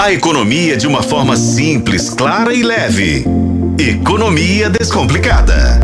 [0.00, 3.22] A economia de uma forma simples, clara e leve.
[3.78, 5.78] Economia Descomplicada.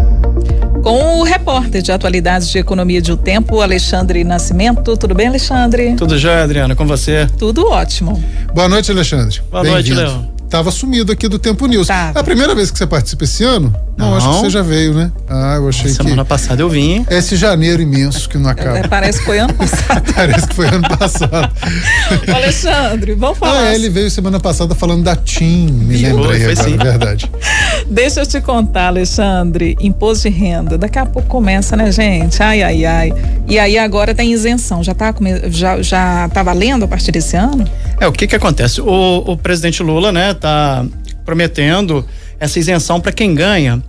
[0.82, 4.96] Com o repórter de atualidades de economia de O Tempo, Alexandre Nascimento.
[4.96, 5.96] Tudo bem, Alexandre?
[5.96, 7.26] Tudo jóia, Adriana, com você?
[7.38, 8.24] Tudo ótimo.
[8.54, 9.42] Boa noite, Alexandre.
[9.50, 10.36] Boa noite, Léo.
[10.48, 11.88] Tava sumido aqui do Tempo News.
[11.88, 12.18] Tava.
[12.18, 13.74] É a primeira vez que você participa esse ano?
[13.96, 14.16] Não, Não.
[14.16, 15.10] acho que você já veio, né?
[15.28, 16.28] Ah, eu achei Semana que.
[16.28, 17.04] passada eu vim.
[17.10, 18.78] Esse janeiro imenso que não acaba.
[18.78, 20.02] É, parece que foi ano passado.
[20.14, 21.50] Parece que foi ano passado.
[22.34, 23.60] Alexandre, vamos falar.
[23.60, 26.16] Ah, é, ele veio semana passada falando da TIM, me Viu?
[26.16, 26.76] lembrei Foi, agora, sim.
[26.76, 27.30] verdade.
[27.90, 29.76] Deixa eu te contar, Alexandre.
[29.80, 30.78] Imposto de renda.
[30.78, 32.42] Daqui a pouco começa, né, gente?
[32.42, 33.12] Ai, ai, ai.
[33.48, 34.82] E aí agora tem isenção.
[34.82, 35.15] Já tá,
[35.48, 37.65] já, já tá valendo a partir desse ano?
[38.00, 38.80] É, o que que acontece?
[38.80, 40.84] O, o presidente Lula, né, tá
[41.24, 42.04] prometendo
[42.38, 43.82] essa isenção para quem ganha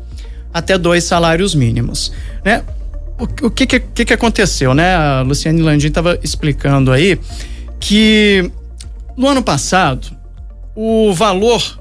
[0.53, 2.11] até dois salários mínimos,
[2.43, 2.63] né?
[3.19, 4.95] O, o que, que que que aconteceu, né?
[4.95, 7.19] A Luciane Landim estava explicando aí
[7.79, 8.49] que
[9.15, 10.07] no ano passado
[10.75, 11.79] o valor,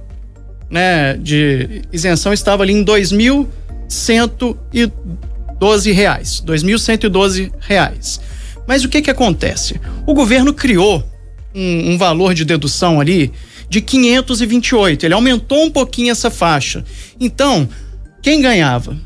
[0.69, 3.49] né, de isenção estava ali em dois mil
[3.89, 4.91] cento e
[5.59, 8.21] doze reais, dois mil cento e doze reais.
[8.67, 9.81] Mas o que que acontece?
[10.07, 11.05] O governo criou
[11.57, 13.33] um, um valor de dedução ali
[13.69, 15.07] de 528.
[15.07, 16.85] Ele aumentou um pouquinho essa faixa.
[17.19, 17.67] Então,
[18.23, 18.97] quem ganhava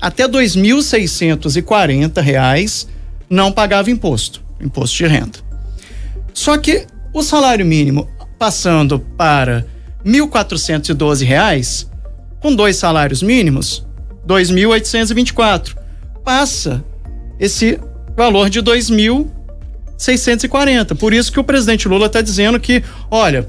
[0.00, 2.88] até R$ 2.640
[3.28, 5.38] não pagava imposto, imposto de renda.
[6.34, 9.64] Só que o salário mínimo passando para
[10.04, 11.86] R$ 1.412,
[12.40, 13.86] com dois salários mínimos,
[14.26, 15.76] 2.824.
[16.24, 16.82] Passa
[17.38, 17.78] esse
[18.16, 19.28] valor de 2.000
[20.00, 20.94] 640.
[20.94, 23.46] Por isso que o presidente Lula está dizendo que, olha,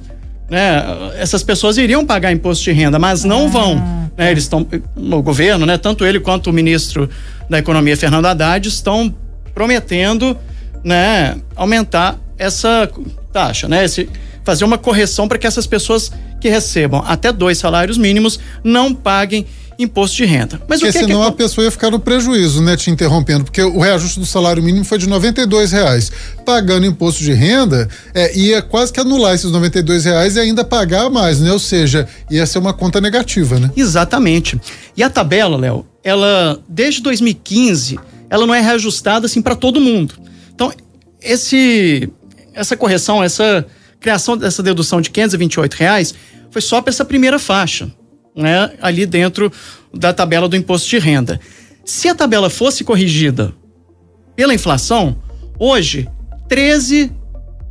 [0.49, 0.83] né,
[1.17, 3.47] essas pessoas iriam pagar imposto de renda, mas não ah.
[3.47, 3.75] vão.
[3.75, 4.31] Né, tá.
[4.31, 7.09] eles estão, o governo, né, tanto ele quanto o ministro
[7.49, 9.15] da Economia, Fernando Haddad, estão
[9.53, 10.37] prometendo
[10.83, 12.89] né, aumentar essa
[13.31, 14.09] taxa, né, esse,
[14.43, 19.45] fazer uma correção para que essas pessoas que recebam até dois salários mínimos não paguem
[19.83, 20.61] imposto de renda.
[20.67, 22.75] Mas Porque o que é que senão a acon- pessoa ia ficar no prejuízo, né?
[22.77, 26.11] Te interrompendo, porque o reajuste do salário mínimo foi de 92 reais.
[26.45, 31.09] Pagando imposto de renda, é, ia quase que anular esses 92 reais e ainda pagar
[31.09, 31.51] mais, né?
[31.51, 33.71] Ou seja, ia ser uma conta negativa, né?
[33.75, 34.59] Exatamente.
[34.95, 37.99] E a tabela, Léo, ela desde 2015,
[38.29, 40.15] ela não é reajustada assim para todo mundo.
[40.53, 40.71] Então,
[41.21, 42.09] esse
[42.53, 43.65] essa correção, essa
[43.99, 46.13] criação dessa dedução de 528 reais
[46.49, 47.89] foi só para essa primeira faixa,
[48.35, 49.51] né, ali dentro
[49.93, 51.39] da tabela do imposto de renda.
[51.83, 53.53] Se a tabela fosse corrigida
[54.35, 55.17] pela inflação,
[55.59, 56.07] hoje
[56.47, 57.11] 13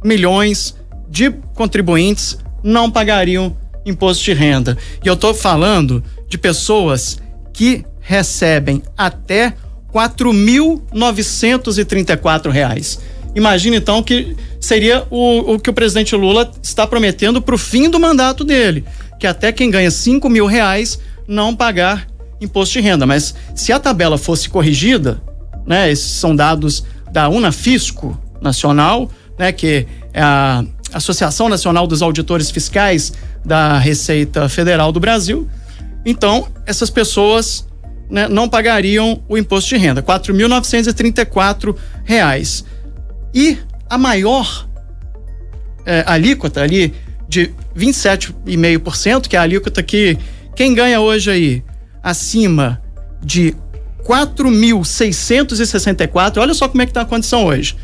[0.05, 0.77] milhões
[1.09, 4.79] de contribuintes não pagariam imposto de renda.
[5.05, 7.21] E eu estou falando de pessoas
[7.53, 9.55] que recebem até
[9.93, 13.01] 4.934 reais.
[13.35, 17.89] Imagina então que seria o, o que o presidente Lula está prometendo para o fim
[17.89, 18.85] do mandato dele,
[19.21, 20.99] que até quem ganha cinco mil reais
[21.29, 22.09] não pagar
[22.41, 23.07] imposto de renda.
[23.07, 25.23] Mas se a tabela fosse corrigida,
[25.67, 26.83] né, esses são dados
[27.13, 30.65] da Unafisco Nacional, né, que é a
[30.95, 33.13] Associação Nacional dos Auditores Fiscais
[33.45, 35.47] da Receita Federal do Brasil.
[36.05, 37.69] Então, essas pessoas
[38.09, 42.65] né, não pagariam o imposto de renda, 4.934 reais.
[43.35, 43.59] E
[43.89, 44.67] a maior
[45.85, 46.95] é, alíquota ali
[47.29, 50.17] de 27,5%, que é a alíquota que
[50.55, 51.63] quem ganha hoje aí
[52.03, 52.81] acima
[53.23, 53.55] de
[54.05, 57.77] 4.664, olha só como é que tá a condição hoje.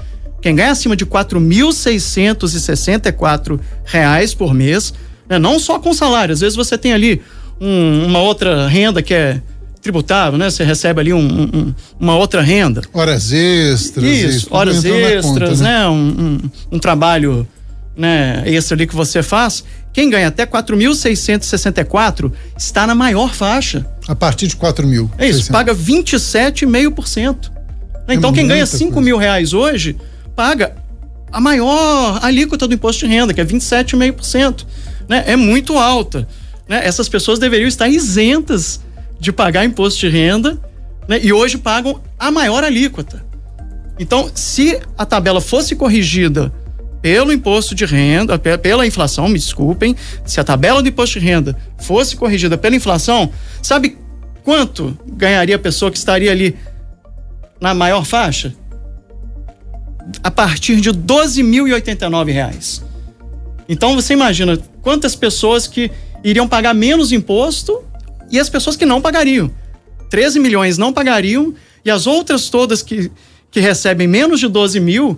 [0.43, 4.93] Quem ganha acima de 4.664 reais por mês,
[5.29, 7.21] né, não só com salário, às vezes você tem ali
[7.61, 9.41] um- uma outra renda que é
[9.83, 10.51] tributável, né?
[10.51, 12.83] Você recebe ali um- um- um- uma outra renda.
[12.93, 14.05] Horas extras.
[14.05, 15.87] Isso, tudo horas extras, conta, né?
[15.89, 16.41] Um, um-
[16.73, 17.47] um trabalho
[17.97, 19.65] né, extra ali que você faz.
[19.97, 23.87] Quem ganha até 4.664 está na maior faixa.
[24.07, 25.11] A partir de 4 mil.
[25.17, 25.49] É isso, 600.
[25.49, 27.51] paga 27,5%.
[28.07, 29.05] Né, Então, quem ganha muita 5 coisa.
[29.07, 29.97] mil reais hoje,
[30.37, 30.77] paga
[31.33, 34.67] a maior alíquota do imposto de renda, que é 27,5%.
[35.09, 35.25] Né?
[35.29, 36.29] É muito alta.
[36.69, 36.87] Né?
[36.87, 38.83] Essas pessoas deveriam estar isentas
[39.19, 40.61] de pagar imposto de renda
[41.09, 41.19] né?
[41.23, 43.25] e hoje pagam a maior alíquota.
[43.99, 46.53] Então, se a tabela fosse corrigida
[47.07, 49.95] pelo imposto de renda, pe- pela inflação, me desculpem,
[50.25, 53.31] se a tabela do imposto de renda fosse corrigida pela inflação,
[53.63, 53.97] sabe
[54.43, 56.57] quanto ganharia a pessoa que estaria ali
[57.61, 58.53] na maior faixa?
[60.21, 62.85] A partir de 12.089 reais.
[63.69, 65.93] Então você imagina quantas pessoas que
[66.25, 67.85] iriam pagar menos imposto
[68.33, 69.49] e as pessoas que não pagariam.
[70.11, 71.55] 13 milhões não pagariam
[71.85, 73.13] e as outras todas que,
[73.49, 75.17] que recebem menos de 12 mil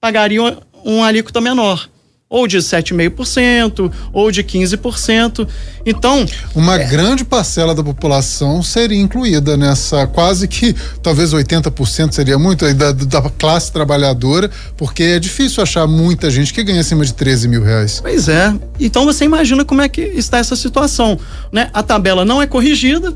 [0.00, 1.88] pagariam uma alíquota menor.
[2.28, 5.48] ou de 7,5% ou de 15%.
[5.84, 6.84] Então, uma é...
[6.84, 13.22] grande parcela da população seria incluída nessa, quase que talvez 80% seria muito da, da
[13.30, 18.00] classe trabalhadora, porque é difícil achar muita gente que ganha acima de 13 mil reais.
[18.00, 18.52] Pois é.
[18.80, 21.16] Então você imagina como é que está essa situação,
[21.52, 21.70] né?
[21.72, 23.14] A tabela não é corrigida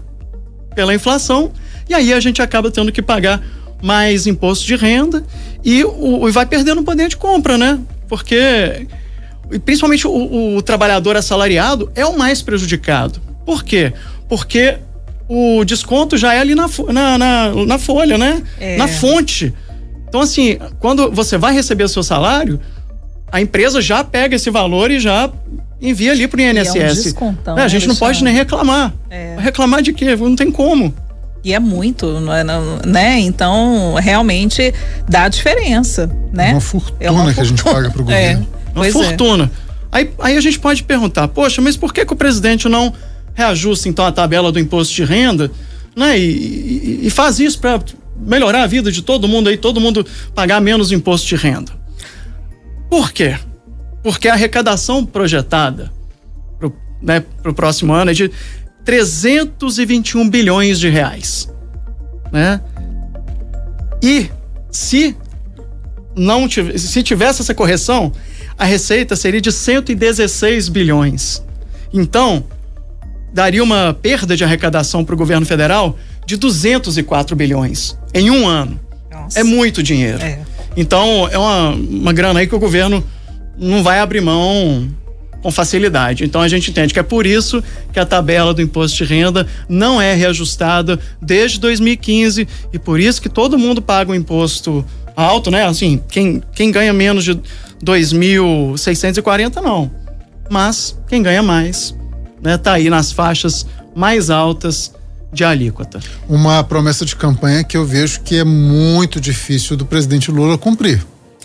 [0.73, 1.51] pela inflação
[1.89, 3.43] e aí a gente acaba tendo que pagar
[3.83, 5.25] mais imposto de renda
[5.65, 7.79] e, o, e vai perdendo o poder de compra, né?
[8.09, 8.87] Porque
[9.65, 13.21] principalmente o, o trabalhador assalariado é o mais prejudicado.
[13.45, 13.93] Por quê?
[14.29, 14.79] Porque
[15.29, 18.43] o desconto já é ali na, na, na, na folha, né?
[18.59, 18.77] É.
[18.77, 19.53] Na fonte.
[20.09, 22.61] Então, assim, quando você vai receber o seu salário,
[23.31, 25.31] a empresa já pega esse valor e já
[25.81, 26.75] envia ali para o INSS.
[26.75, 28.93] E é um descontão, é, a gente né, não pode nem reclamar.
[29.09, 29.37] É.
[29.39, 30.17] Reclamar de quê?
[30.17, 30.93] Não tem como.
[31.43, 33.19] E é muito, é, né?
[33.21, 34.75] Então, realmente
[35.09, 36.51] dá diferença, né?
[36.51, 37.35] É uma fortuna, é uma fortuna.
[37.35, 38.49] que a gente paga para o é, governo.
[38.75, 39.51] É, uma fortuna.
[39.91, 42.93] Aí, aí a gente pode perguntar, poxa, mas por que, que o presidente não
[43.35, 45.51] reajusta então a tabela do imposto de renda,
[45.97, 46.19] né?
[46.19, 47.81] E, e, e faz isso para
[48.19, 51.73] melhorar a vida de todo mundo aí, todo mundo pagar menos imposto de renda.
[52.89, 53.37] Por quê?
[54.03, 55.91] Porque a arrecadação projetada
[56.59, 58.31] para o né, próximo ano é de
[58.85, 61.49] 321 bilhões de reais.
[62.33, 62.61] Né?
[64.03, 64.31] E
[64.71, 65.17] se
[66.17, 68.13] não tivesse, se tivesse essa correção,
[68.59, 71.43] a receita seria de 116 bilhões.
[71.93, 72.45] Então,
[73.33, 78.79] daria uma perda de arrecadação para o governo federal de 204 bilhões em um ano.
[79.11, 79.41] Nossa.
[79.41, 80.23] É muito dinheiro.
[80.23, 80.41] É.
[80.77, 83.05] Então, é uma, uma grana aí que o governo
[83.59, 84.89] não vai abrir mão
[85.43, 86.25] com facilidade.
[86.25, 89.47] Então a gente entende que é por isso que a tabela do imposto de renda
[89.69, 94.85] não é reajustada desde 2015 e por isso que todo mundo paga um imposto
[95.17, 95.67] alto, né?
[95.67, 97.35] Assim, quem, quem ganha menos de
[97.85, 99.91] 2.640 não.
[100.51, 101.95] Mas quem ganha mais,
[102.43, 104.93] né, tá aí nas faixas mais altas
[105.33, 106.01] de alíquota.
[106.29, 111.05] Uma promessa de campanha que eu vejo que é muito difícil do presidente Lula cumprir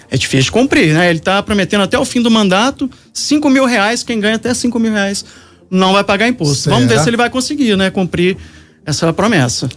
[0.09, 1.09] é difícil de cumprir, né?
[1.09, 4.79] Ele está prometendo até o fim do mandato 5 mil reais, quem ganha até 5
[4.79, 5.25] mil reais
[5.69, 6.55] não vai pagar imposto.
[6.55, 6.75] Será?
[6.75, 7.89] Vamos ver se ele vai conseguir, né?
[7.89, 8.37] Cumprir
[8.85, 9.67] essa promessa.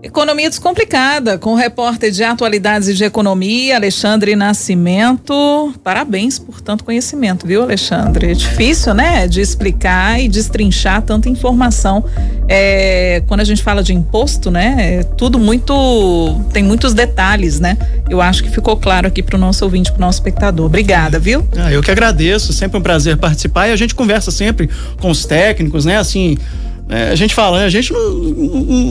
[0.00, 5.74] Economia descomplicada, com o repórter de atualidades de economia, Alexandre Nascimento.
[5.82, 8.30] Parabéns por tanto conhecimento, viu, Alexandre?
[8.30, 12.04] É difícil, né, de explicar e destrinchar tanta informação.
[12.46, 16.40] É, quando a gente fala de imposto, né, é tudo muito.
[16.52, 17.76] tem muitos detalhes, né?
[18.08, 20.66] Eu acho que ficou claro aqui para o nosso ouvinte, para o nosso espectador.
[20.66, 21.44] Obrigada, viu?
[21.56, 24.70] Ah, eu que agradeço, sempre um prazer participar e a gente conversa sempre
[25.00, 26.38] com os técnicos, né, assim
[26.88, 27.66] é, a gente fala, né?
[27.66, 28.10] a gente não,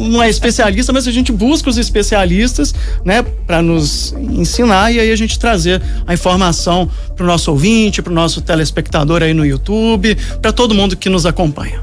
[0.10, 2.74] não, é especialista, mas a gente busca os especialistas,
[3.04, 8.02] né, para nos ensinar e aí a gente trazer a informação para o nosso ouvinte,
[8.02, 11.82] para o nosso telespectador aí no YouTube, para todo mundo que nos acompanha.